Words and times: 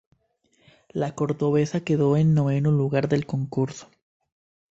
La 0.89 1.13
cordobesa 1.13 1.81
quedó 1.81 2.17
en 2.17 2.33
noveno 2.33 2.71
lugar 2.71 3.07
del 3.07 3.27
concurso. 3.27 3.87